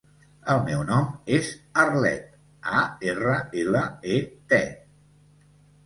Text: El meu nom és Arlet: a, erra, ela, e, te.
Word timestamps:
El 0.53 0.61
meu 0.69 0.79
nom 0.87 1.05
és 1.37 1.51
Arlet: 1.85 2.33
a, 2.81 2.83
erra, 3.15 3.39
ela, 3.67 3.87
e, 4.19 4.21
te. 4.55 4.65